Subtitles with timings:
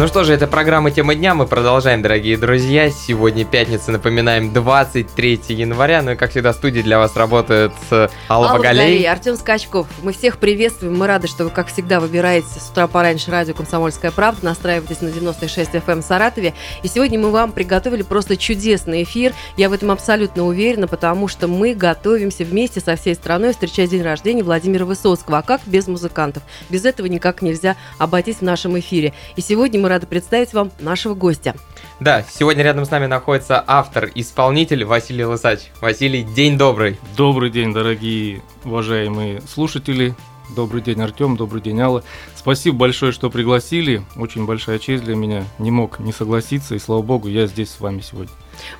[0.00, 1.34] Ну что же, это программа «Тема дня».
[1.34, 2.88] Мы продолжаем, дорогие друзья.
[2.88, 6.00] Сегодня пятница, напоминаем, 23 января.
[6.00, 8.80] Ну и, как всегда, в студии для вас работает э, Алла, Алла Багалей.
[8.80, 9.86] Багалей, Артем Скачков.
[10.02, 10.96] Мы всех приветствуем.
[10.96, 15.10] Мы рады, что вы, как всегда, выбираете с утра пораньше радио «Комсомольская правда», настраивайтесь на
[15.10, 16.54] 96 FM эм в Саратове.
[16.82, 19.34] И сегодня мы вам приготовили просто чудесный эфир.
[19.58, 24.02] Я в этом абсолютно уверена, потому что мы готовимся вместе со всей страной встречать день
[24.02, 25.36] рождения Владимира Высоцкого.
[25.36, 26.42] А как без музыкантов?
[26.70, 29.12] Без этого никак нельзя обойтись в нашем эфире.
[29.36, 31.54] И сегодня мы рады представить вам нашего гостя.
[32.00, 35.70] Да, сегодня рядом с нами находится автор-исполнитель Василий Лысач.
[35.82, 36.98] Василий, день добрый.
[37.16, 40.14] Добрый день, дорогие уважаемые слушатели.
[40.54, 41.36] Добрый день, Артем.
[41.36, 42.02] Добрый день, Алла.
[42.34, 44.02] Спасибо большое, что пригласили.
[44.16, 45.44] Очень большая честь для меня.
[45.58, 48.32] Не мог не согласиться, и слава богу, я здесь с вами сегодня.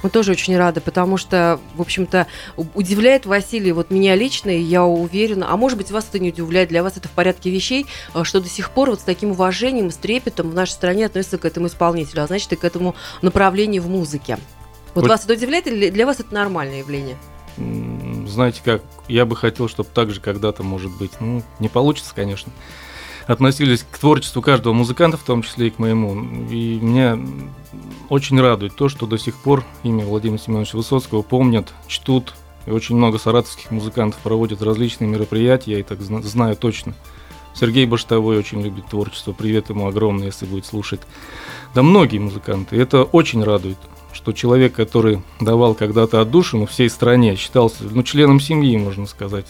[0.02, 2.27] Мы тоже очень рады, потому что, в общем-то,
[2.74, 6.68] удивляет Василий, вот меня лично, и я уверена, а может быть, вас это не удивляет,
[6.68, 9.91] для вас это в порядке вещей, э, что до сих пор вот с таким уважением,
[9.91, 13.82] с трепетом в нашей стране относятся к этому исполнителю, а значит, и к этому направлению
[13.82, 14.38] в музыке.
[14.95, 17.16] Вот, вот вас это удивляет или для вас это нормальное явление?
[18.30, 22.52] Знаете как, я бы хотел, чтобы так же когда-то, может быть, ну, не получится, конечно,
[23.26, 26.46] относились к творчеству каждого музыканта, в том числе и к моему.
[26.51, 27.18] И меня
[28.08, 32.34] очень радует то, что до сих пор имя Владимира Семеновича Высоцкого помнят, чтут.
[32.66, 36.95] И очень много саратовских музыкантов проводят различные мероприятия, я и так знаю точно.
[37.54, 41.01] Сергей Баштовой очень любит творчество, привет ему огромный, если будет слушать.
[41.74, 43.78] Да многие музыканты, это очень радует,
[44.13, 49.47] что человек, который давал когда-то отдушину всей стране, считался ну, членом семьи, можно сказать,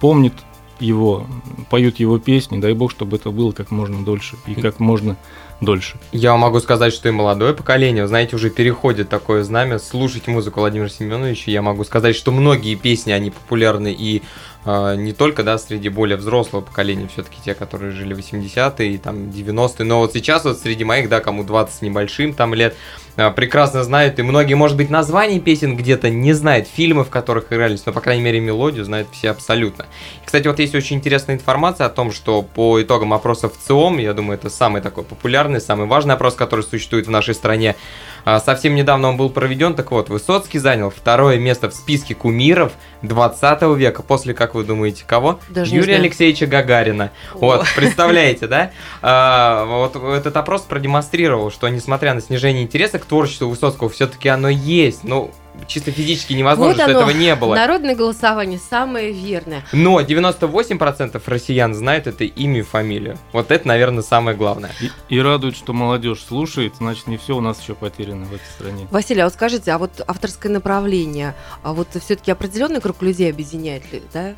[0.00, 0.34] помнит
[0.80, 1.26] его,
[1.70, 5.16] поют его песни, дай бог, чтобы это было как можно дольше и как можно
[5.62, 5.96] дольше.
[6.10, 10.88] Я могу сказать, что и молодое поколение, знаете, уже переходит такое знамя, слушать музыку Владимира
[10.88, 11.50] Семеновича.
[11.50, 14.22] Я могу сказать, что многие песни, они популярны и
[14.64, 18.98] э, не только, да, среди более взрослого поколения, все-таки те, которые жили в 80-е и
[18.98, 22.74] там 90-е, но вот сейчас вот среди моих, да, кому 20 с небольшим там лет,
[23.14, 27.52] а, прекрасно знают, и многие, может быть, названий песен где-то не знают, фильмы, в которых
[27.52, 29.86] игрались, но, по крайней мере, мелодию знают все абсолютно.
[30.22, 33.98] И, кстати, вот есть очень интересная информация о том, что по итогам опроса в ЦИОМ,
[33.98, 37.76] я думаю, это самый такой популярный, самый важный опрос, который существует в нашей стране,
[38.24, 42.72] а, совсем недавно он был проведен, так вот, Высоцкий занял второе место в списке кумиров
[43.02, 45.40] 20 века, после, как вы думаете, кого?
[45.48, 47.10] Даже Юрия Алексеевича Гагарина.
[47.34, 47.38] О.
[47.38, 48.70] Вот, представляете, да?
[49.00, 54.48] А, вот этот опрос продемонстрировал, что несмотря на снижение интереса к творчеству Высоцкого, все-таки оно
[54.48, 55.04] есть.
[55.04, 55.32] Ну,
[55.66, 57.54] чисто физически невозможно, вот что этого не было.
[57.54, 59.64] Народное голосование самое верное.
[59.72, 63.18] Но 98% россиян знают это имя и фамилию.
[63.32, 64.72] Вот это, наверное, самое главное.
[64.80, 68.46] И, и радует, что молодежь слушает, значит, не все у нас еще потеряно в этой
[68.46, 68.86] стране.
[68.90, 73.90] Василий, а вот скажите, а вот авторское направление, а вот все-таки определенный круг людей объединяет
[73.92, 74.34] ли, да?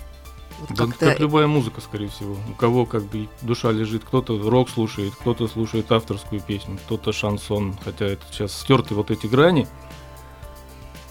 [0.61, 2.37] Вот да, как любая музыка, скорее всего.
[2.49, 7.77] У кого как бы душа лежит, кто-то рок слушает, кто-то слушает авторскую песню, кто-то шансон,
[7.85, 9.67] хотя это сейчас стерты вот эти грани.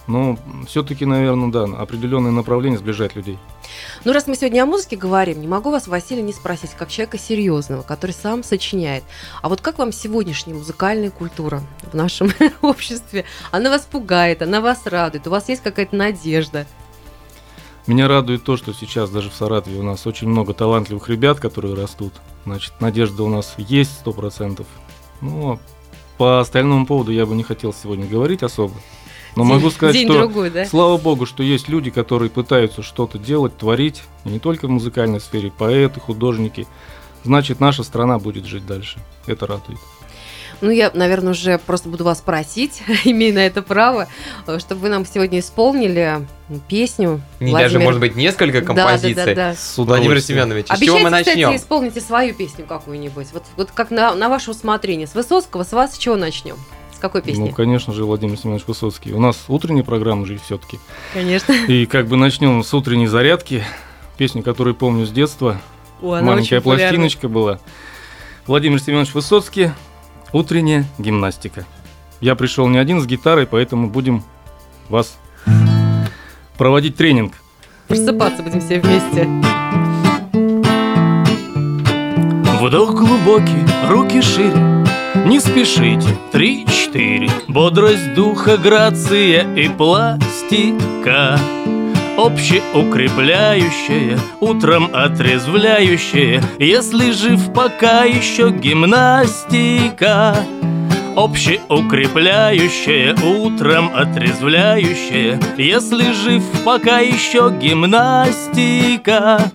[0.08, 0.38] Но
[0.68, 3.38] все-таки, наверное, да, определенное направление сближает людей.
[4.04, 7.18] Ну, раз мы сегодня о музыке говорим, не могу вас, Василий, не спросить, как человека
[7.18, 9.04] серьезного, который сам сочиняет.
[9.42, 11.62] А вот как вам сегодняшняя музыкальная культура
[11.92, 12.32] в нашем
[12.62, 13.24] обществе?
[13.52, 16.68] Она вас пугает, она вас радует, у вас есть какая-то надежда?
[17.88, 21.76] Меня радует то, что сейчас даже в Саратове у нас очень много талантливых ребят, которые
[21.76, 22.14] растут.
[22.46, 24.68] Значит, надежда у нас есть сто процентов.
[25.20, 25.60] Ну, а
[26.18, 28.76] по остальному поводу я бы не хотел сегодня говорить особо.
[29.36, 30.66] Но могу сказать, день что другой, да?
[30.66, 35.20] слава богу, что есть люди, которые пытаются что-то делать, творить, и не только в музыкальной
[35.20, 36.68] сфере, поэты, художники.
[37.24, 39.00] Значит, наша страна будет жить дальше.
[39.28, 39.80] Это радует.
[40.64, 44.08] Ну, я, наверное, уже просто буду вас просить, имея на это право,
[44.60, 46.26] чтобы вы нам сегодня исполнили
[46.70, 47.22] песню.
[47.42, 47.60] Не Владимир...
[47.60, 49.14] даже, может быть, несколько композиций.
[49.14, 49.56] Да, да, да, да.
[49.56, 51.50] С Владимир Семенович, с чего мы начнем?
[51.50, 53.28] кстати, исполните свою песню какую-нибудь.
[53.34, 55.06] Вот, вот как на, на ваше усмотрение.
[55.06, 56.56] С Высоцкого, с вас с чего начнем?
[57.04, 57.50] Какой песни?
[57.50, 59.12] Ну, конечно же, Владимир Семенович Высоцкий.
[59.12, 60.80] У нас утренняя программа же все-таки.
[61.14, 61.52] Конечно.
[61.52, 63.62] И как бы начнем с утренней зарядки.
[64.18, 65.60] Песни, которую помню с детства.
[66.02, 67.60] О, Маленькая пластиночка была.
[68.48, 69.72] Владимир Семенович Высоцкий.
[70.32, 71.66] Утренняя гимнастика.
[72.22, 74.24] Я пришел не один с гитарой, поэтому будем
[74.88, 75.18] вас
[76.58, 77.34] проводить тренинг.
[77.90, 79.28] Просыпаться будем все вместе.
[82.62, 84.86] Вдох глубокий, руки шире,
[85.26, 86.18] не спешите,
[86.94, 91.40] три-четыре Бодрость духа, грация и пластика.
[92.18, 100.36] Общеукрепляющая, утром отрезвляющая Если жив пока еще гимнастика.
[101.16, 105.40] Общеукрепляющее, утром отрезвляющее.
[105.58, 109.52] Если жив пока еще гимнастика.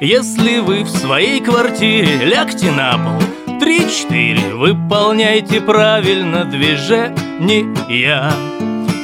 [0.00, 3.22] Если вы в своей квартире лягте на пол
[3.62, 7.64] Три-четыре, выполняйте правильно движения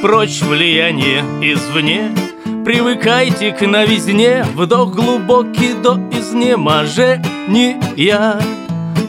[0.01, 2.13] Прочь влияние извне.
[2.65, 4.45] Привыкайте к новизне.
[4.55, 7.79] Вдох глубокий до изнеможения.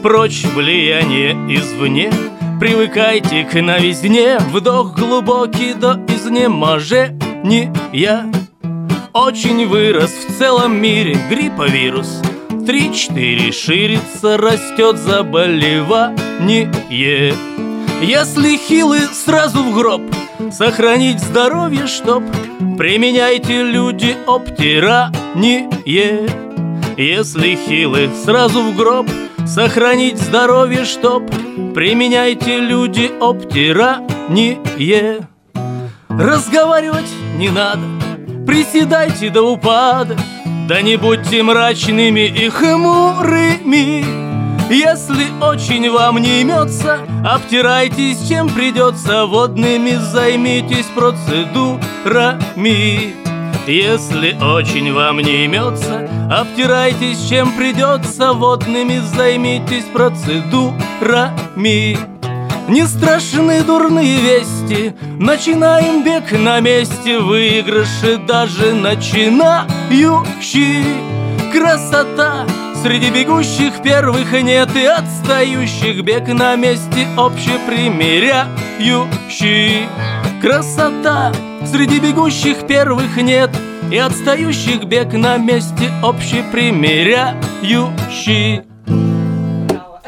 [0.01, 2.13] Прочь влияние извне.
[2.57, 4.37] Привыкайте к новизне.
[4.53, 7.73] Вдох глубокий до изнеможения.
[9.11, 12.21] Очень вырос в целом мире грипповирус
[12.65, 16.69] Три-четыре ширится, растет заболевание
[18.01, 20.01] Если хилы, сразу в гроб
[20.51, 22.23] Сохранить здоровье, чтоб
[22.77, 25.69] Применяйте люди обтирание
[26.97, 29.07] Если хилы, сразу в гроб
[29.47, 31.23] Сохранить здоровье, чтоб
[31.73, 34.59] Применяйте люди обтирание
[36.09, 37.81] Разговаривать не надо
[38.45, 40.15] Приседайте до упада
[40.67, 44.31] Да не будьте мрачными и хмурыми.
[44.71, 53.15] Если очень вам не имется, обтирайтесь, чем придется Водными займитесь процедурами.
[53.67, 61.97] Если очень вам не имется, обтирайтесь, чем придется Водными займитесь процедурами
[62.71, 70.83] не страшны дурные вести Начинаем бег на месте Выигрыши даже начинающие
[71.51, 72.47] Красота
[72.81, 79.87] Среди бегущих первых нет И отстающих бег на месте Общепримиряющий.
[80.41, 81.33] Красота
[81.69, 83.51] Среди бегущих первых нет
[83.91, 88.70] И отстающих бег на месте Общепримиряющий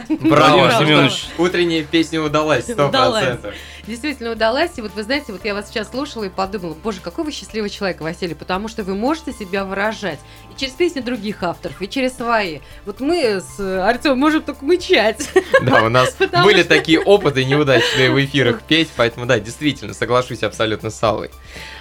[0.10, 1.26] Браво, Семенович.
[1.38, 3.54] Утренняя песня удалась, сто процентов.
[3.88, 4.72] Действительно удалась.
[4.78, 7.70] И вот вы знаете, вот я вас сейчас слушала и подумала, боже, какой вы счастливый
[7.70, 10.20] человек, Василий, потому что вы можете себя выражать
[10.56, 12.60] и через песни других авторов, и через свои.
[12.86, 15.30] Вот мы с Артемом можем только мычать.
[15.62, 20.44] Да, у нас были что- такие опыты неудачные в эфирах петь, поэтому да, действительно, соглашусь
[20.44, 21.30] абсолютно с Аллой.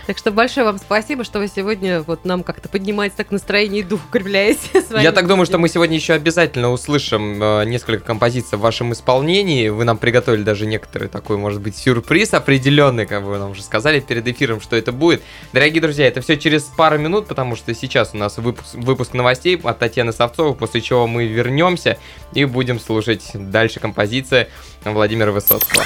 [0.07, 3.85] Так что большое вам спасибо, что вы сегодня вот нам как-то поднимаете так настроение и
[3.85, 8.63] дух своими Я так думаю, что мы сегодня еще обязательно услышим э, несколько композиций в
[8.63, 9.69] вашем исполнении.
[9.69, 11.92] Вы нам приготовили даже некоторый такой, может быть, сюрприз
[12.35, 15.23] определенный, как вы нам уже сказали перед эфиром, что это будет.
[15.53, 19.61] Дорогие друзья, это все через пару минут, потому что сейчас у нас выпуск, выпуск новостей
[19.63, 21.99] от Татьяны Савцовой, после чего мы вернемся
[22.33, 24.49] и будем слушать дальше композиции
[24.85, 25.85] Владимира Высоцкого.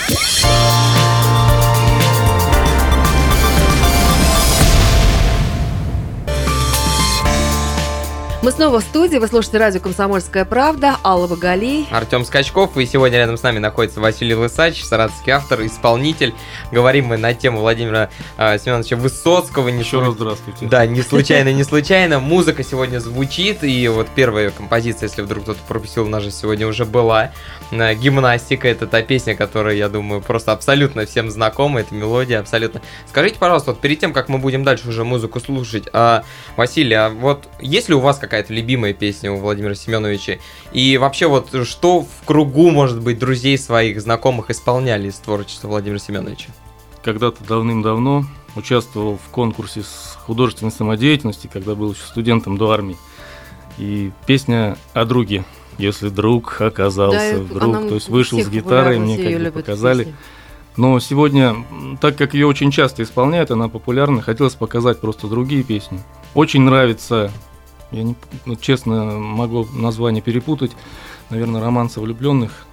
[8.42, 11.88] Мы снова в студии, вы слушаете радио «Комсомольская правда», Алла Багалей.
[11.90, 16.34] Артем Скачков, и сегодня рядом с нами находится Василий Лысач, саратовский автор, исполнитель.
[16.70, 19.70] Говорим мы на тему Владимира э, Семеновича Высоцкого.
[19.70, 20.66] Не Еще раз здравствуйте.
[20.66, 22.20] Да, не случайно, не случайно.
[22.20, 26.66] Музыка сегодня звучит, и вот первая композиция, если вдруг кто-то пропустил, у нас же сегодня
[26.66, 27.32] уже была.
[27.70, 32.82] Э, Гимнастика, это та песня, которая, я думаю, просто абсолютно всем знакома, эта мелодия абсолютно.
[33.08, 36.22] Скажите, пожалуйста, вот перед тем, как мы будем дальше уже музыку слушать, а,
[36.56, 40.38] Василий, а вот есть ли у вас какая-то любимая песня у Владимира Семеновича?
[40.70, 45.98] И вообще вот что в кругу, может быть, друзей своих, знакомых исполняли из творчества Владимира
[45.98, 46.48] Семеновича?
[47.02, 52.98] Когда-то давным-давно участвовал в конкурсе с художественной самодеятельности, когда был еще студентом до армии.
[53.78, 55.44] И песня о друге.
[55.78, 60.04] Если друг оказался Да, вдруг, то есть вышел с гитарой, мне как бы показали.
[60.04, 60.16] песни.
[60.76, 61.56] Но сегодня,
[62.02, 66.00] так как ее очень часто исполняют, она популярна, хотелось показать просто другие песни.
[66.34, 67.30] Очень нравится,
[67.92, 68.14] я не,
[68.44, 70.72] ну, честно могу название перепутать,
[71.30, 72.66] наверное, романса влюбленных.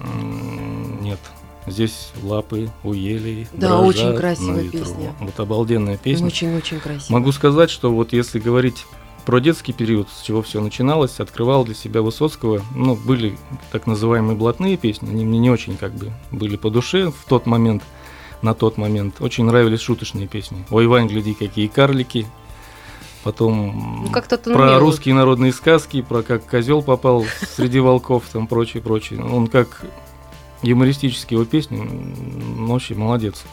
[0.00, 1.18] М, Нет,
[1.66, 3.48] здесь лапы у елей.
[3.52, 4.78] Да, дрожат очень на красивая ветру».
[4.80, 5.14] песня.
[5.20, 6.26] Вот обалденная песня.
[6.26, 7.18] Очень-очень красиво.
[7.18, 8.84] Могу сказать, что вот если говорить
[9.26, 13.36] про детский период, с чего все начиналось, открывал для себя Высоцкого, ну, были
[13.72, 17.44] так называемые блатные песни, они мне не очень как бы были по душе в тот
[17.46, 17.82] момент,
[18.40, 19.16] на тот момент.
[19.20, 20.64] Очень нравились шуточные песни.
[20.70, 22.26] «Ой, Вань, гляди, какие карлики».
[23.24, 24.12] Потом Ну, он
[24.54, 27.24] про русские народные сказки, про как козел попал
[27.56, 29.22] среди волков, там прочее, прочее.
[29.22, 29.84] Он как
[30.62, 33.44] юмористические его песни, м, очень молодец.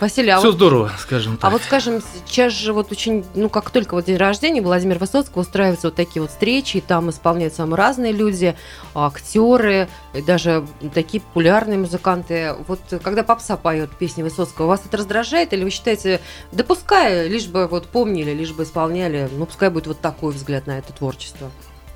[0.00, 1.44] Василий, а Все вот здорово, скажем так.
[1.44, 5.42] А вот, скажем, сейчас же вот очень, ну, как только вот день рождения Владимира Высоцкого
[5.42, 8.56] устраиваются вот такие вот встречи, и там исполняют самые разные люди,
[8.94, 12.54] актеры, и даже такие популярные музыканты.
[12.66, 16.20] Вот когда попса поет песни Высоцкого, вас это раздражает или вы считаете,
[16.52, 20.66] да пускай, лишь бы вот помнили, лишь бы исполняли, ну, пускай будет вот такой взгляд
[20.66, 21.50] на это творчество?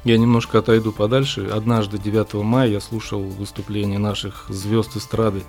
[0.05, 1.49] Я немножко отойду подальше.
[1.53, 5.43] Однажды, 9 мая, я слушал выступление наших звезд эстрады,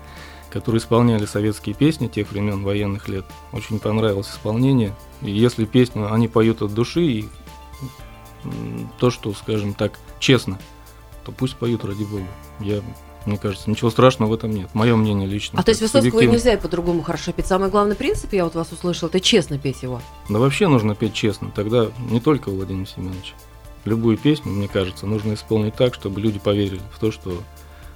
[0.53, 3.25] которые исполняли советские песни тех времен военных лет.
[3.51, 4.95] Очень понравилось исполнение.
[5.23, 7.25] И если песню они поют от души, и
[8.99, 10.59] то, что, скажем так, честно,
[11.25, 12.27] то пусть поют ради бога.
[12.59, 12.81] Я,
[13.25, 14.69] мне кажется, ничего страшного в этом нет.
[14.75, 15.59] Мое мнение лично.
[15.59, 16.33] А то есть Высоцкого субъективно.
[16.33, 17.47] нельзя и по-другому хорошо петь.
[17.47, 20.01] Самый главный принцип, я вот вас услышала, это честно петь его.
[20.29, 21.49] Да вообще нужно петь честно.
[21.55, 23.33] Тогда не только Владимир Семенович.
[23.85, 27.41] Любую песню, мне кажется, нужно исполнить так, чтобы люди поверили в то, что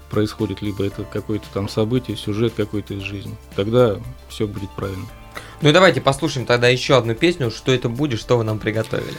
[0.10, 3.36] происходит, либо это какое-то там событие, сюжет какой-то из жизни.
[3.56, 3.98] Тогда
[4.30, 5.06] все будет правильно.
[5.62, 7.52] Ну и давайте послушаем тогда еще одну песню.
[7.52, 9.18] Что это будет, что вы нам приготовили?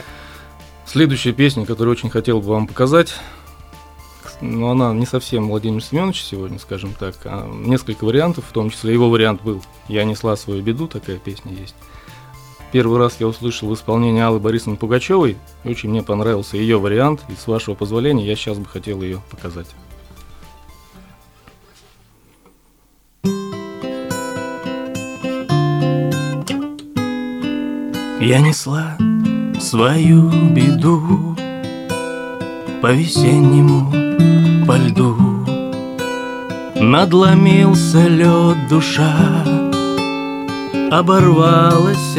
[0.85, 3.13] Следующая песня, которую очень хотел бы вам показать,
[4.41, 8.93] но она не совсем Владимир Семенович сегодня, скажем так, а несколько вариантов, в том числе
[8.93, 11.75] его вариант был «Я несла свою беду», такая песня есть.
[12.71, 17.21] Первый раз я услышал в исполнении Аллы Борисовны Пугачевой, и очень мне понравился ее вариант,
[17.27, 19.67] и с вашего позволения я сейчас бы хотел ее показать.
[28.21, 28.97] Я несла
[29.61, 31.37] свою беду
[32.81, 35.15] По весеннему, по льду.
[36.75, 39.45] Надломился лед душа
[40.91, 42.17] Оборвалась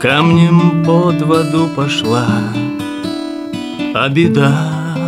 [0.00, 2.26] Камнем под воду пошла.
[3.94, 5.06] А беда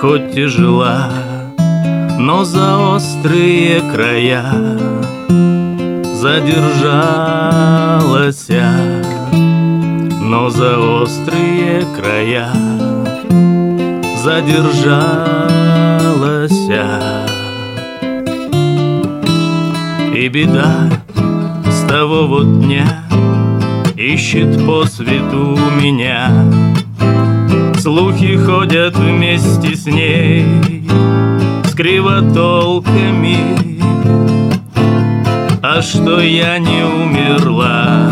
[0.00, 1.12] хоть тяжела
[2.18, 4.78] Но за острые края
[6.18, 8.48] задержалась,
[10.20, 12.50] но за острые края
[14.16, 16.68] задержалась.
[20.12, 20.90] И беда
[21.66, 23.04] с того вот дня
[23.96, 26.32] ищет по свету меня.
[27.78, 30.44] Слухи ходят вместе с ней,
[31.64, 33.67] с кривотолками.
[35.80, 38.10] Что я не умерла,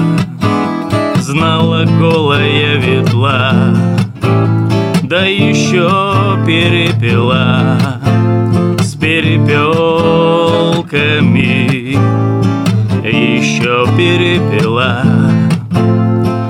[1.17, 3.53] знала голая ветла,
[5.03, 7.77] да еще перепела
[8.79, 9.59] с перепелками,
[13.05, 15.03] еще перепела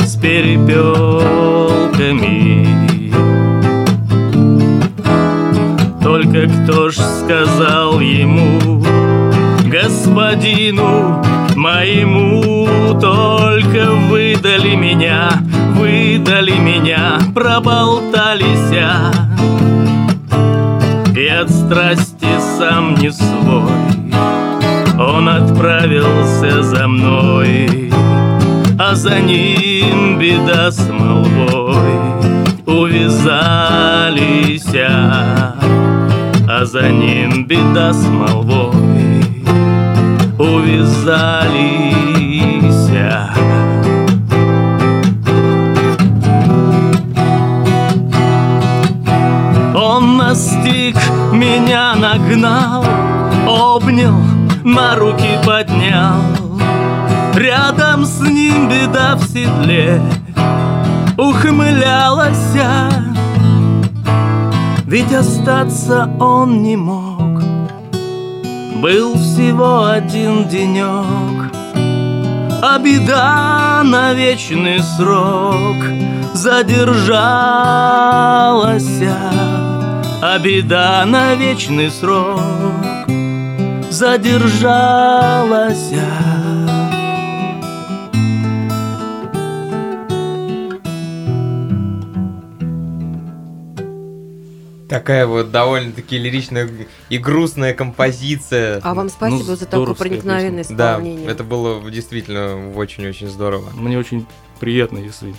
[0.01, 1.07] с перепелками.
[6.03, 8.85] Только кто ж сказал ему,
[10.26, 11.23] господину
[11.54, 15.30] моему Только выдали меня,
[15.75, 18.73] выдали меня, проболтались
[21.16, 22.26] И от страсти
[22.59, 23.71] сам не свой
[24.99, 27.92] Он отправился за мной
[28.78, 31.76] А за ним беда с молвой.
[32.66, 34.66] Увязались
[36.49, 39.06] а за ним беда с молвой
[40.76, 42.66] увязались.
[49.75, 50.97] Он настиг,
[51.33, 52.85] меня нагнал,
[53.47, 54.21] обнял,
[54.64, 56.21] на руки поднял.
[57.35, 60.00] Рядом с ним беда в седле
[61.16, 62.37] ухмылялась.
[64.87, 67.06] Ведь остаться он не мог
[68.80, 71.50] Был всего один денек
[72.62, 75.76] А беда на вечный срок
[76.35, 79.02] Задержалась.
[80.23, 82.40] А беда на вечный срок
[83.90, 85.92] Задержалась
[94.88, 96.69] Такая вот довольно-таки лиричная
[97.09, 98.81] и грустная композиция.
[98.83, 101.26] А вам спасибо Ну, за такое проникновенное Да, исполнение.
[101.28, 103.71] это было действительно очень-очень здорово.
[103.75, 104.26] Мне очень
[104.61, 105.35] приятно, если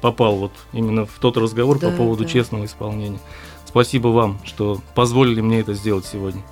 [0.00, 2.30] попал вот именно в тот разговор Да, по поводу да.
[2.30, 3.18] честного исполнения.
[3.66, 6.42] Спасибо вам, что позволили мне это сделать сегодня.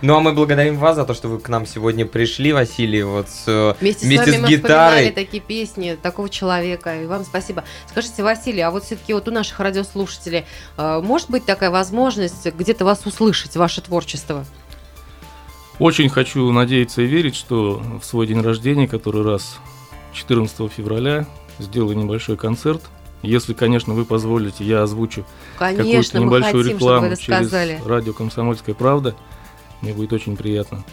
[0.00, 3.28] Ну а мы благодарим вас за то, что вы к нам сегодня пришли, Василий, вот
[3.28, 4.90] с, э, Вместе, вместе с вами с мы гитарой.
[4.90, 7.02] вспоминали такие песни такого человека.
[7.02, 7.64] И вам спасибо.
[7.88, 10.44] Скажите, Василий, а вот все-таки вот у наших радиослушателей
[10.76, 14.44] э, может быть такая возможность где-то вас услышать, ваше творчество?
[15.80, 19.58] Очень хочу надеяться и верить, что в свой день рождения, который раз
[20.12, 21.26] 14 февраля,
[21.58, 22.82] сделаю небольшой концерт.
[23.22, 25.24] Если, конечно, вы позволите, я озвучу
[25.58, 29.16] Конечно, какую-то мы небольшую хотим, чтобы вы рекламу это через радио «Комсомольская правда».
[29.82, 30.84] Мне будет очень приятно.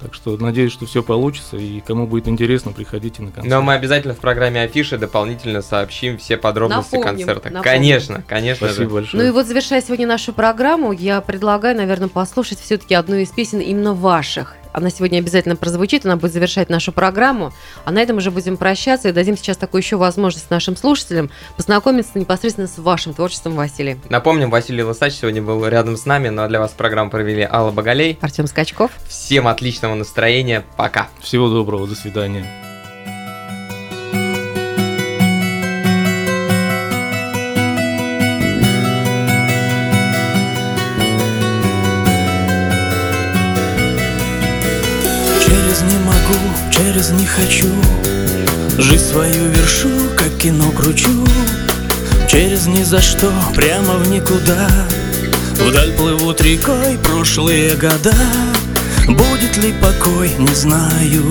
[0.00, 3.48] Так что надеюсь, что все получится, и кому будет интересно, приходите на концерт.
[3.50, 7.50] Но мы обязательно в программе афиши дополнительно сообщим все подробности Напомним, концерта.
[7.50, 7.62] напомним.
[7.62, 8.94] Конечно, конечно Спасибо же.
[8.94, 9.22] большое.
[9.22, 13.60] Ну и вот завершая сегодня нашу программу, я предлагаю, наверное, послушать все-таки одну из песен
[13.60, 14.56] именно ваших.
[14.72, 17.52] Она сегодня обязательно прозвучит, она будет завершать нашу программу.
[17.84, 22.18] А на этом уже будем прощаться и дадим сейчас такую еще возможность нашим слушателям познакомиться
[22.18, 23.98] непосредственно с вашим творчеством, Василий.
[24.08, 28.18] Напомним, Василий Лысач сегодня был рядом с нами, но для вас программу провели Алла Боголей.
[28.20, 28.90] Артем Скачков.
[29.08, 30.64] Всем отличного настроения.
[30.76, 31.08] Пока.
[31.20, 32.69] Всего доброго, до свидания.
[45.80, 46.38] Через не могу,
[46.70, 47.68] через не хочу.
[48.76, 51.26] Жизнь свою вершу, как кино кручу.
[52.28, 54.68] Через ни за что, прямо в никуда.
[55.54, 58.14] Вдаль плывут рекой прошлые года.
[59.08, 61.24] Будет ли покой, не знаю.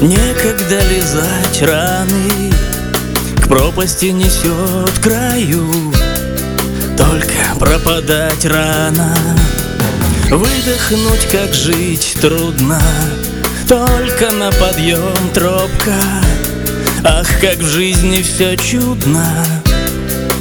[0.00, 2.52] Некогда лизать раны.
[3.42, 5.92] К пропасти несет краю.
[6.96, 9.16] Только пропадать рано
[10.30, 12.80] Выдохнуть, как жить трудно.
[13.68, 15.94] Только на подъем тропка.
[17.04, 19.46] Ах, как в жизни все чудно.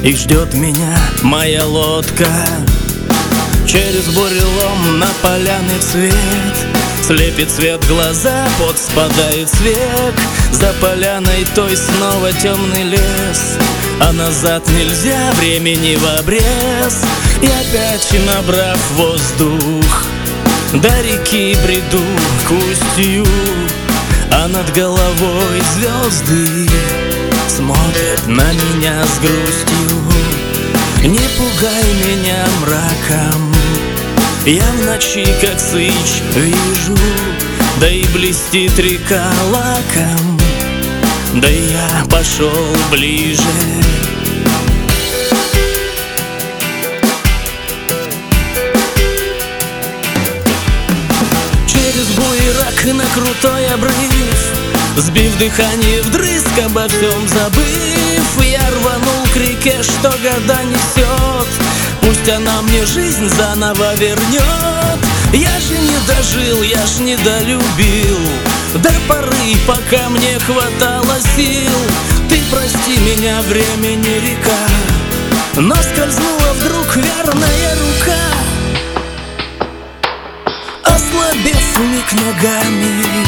[0.04, 2.28] И ждет меня моя лодка.
[3.68, 6.74] Через бурелом на поляный цвет.
[7.06, 10.16] Слепит свет глаза, пот спадает с век
[10.54, 13.58] За поляной той снова темный лес
[14.00, 17.04] А назад нельзя, времени в обрез.
[17.42, 20.04] И опять набрав воздух
[20.74, 22.04] До реки бреду
[22.48, 23.26] к устью.
[24.32, 26.70] А над головой звезды
[27.48, 30.04] Смотрят на меня с грустью.
[31.04, 33.54] Не пугай меня мраком
[34.46, 36.98] Я в ночи, как сыч, вижу
[37.82, 40.33] Да и блестит река лаком
[41.34, 42.52] Да я пошел
[42.92, 43.42] ближе.
[51.66, 53.94] Через буерак на крутой обрыв
[54.98, 58.44] Сбив дыхание вдрызг, обо всем забыв.
[58.44, 61.48] Я рванул к реке, что года несет.
[62.02, 68.20] Пусть она мне жизнь заново вернет Я же не дожил, я ж не долюбил
[68.76, 71.74] До поры, пока мне хватало сил.
[72.30, 74.68] Ты прости меня, времени река.
[75.56, 78.34] Но скользнула вдруг верная рука.
[80.84, 83.26] Ослабев миг ногами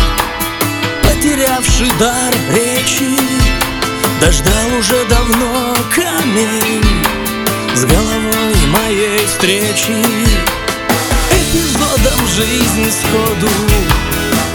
[1.02, 3.18] Потерявший дар речи
[4.22, 6.86] Дождал уже давно камень
[7.74, 10.55] С головой моей встречи
[11.46, 13.50] Эпизодом жизнь сходу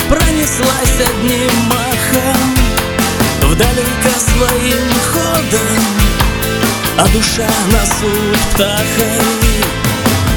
[0.09, 2.57] Пронеслась одним махом
[3.43, 5.85] Вдалеко своим ходом
[6.99, 9.21] А душа на суд птахой.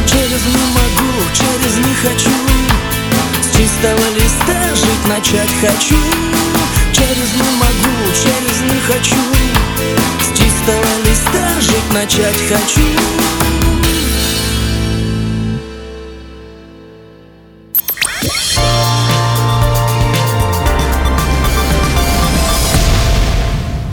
[0.05, 2.37] Через не могу, через не хочу
[3.41, 5.97] С чистого листа жить начать хочу.
[6.91, 9.23] Через не могу, через не хочу
[10.21, 13.42] С чистого листа жить начать хочу